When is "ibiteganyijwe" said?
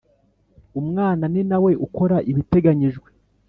2.31-3.07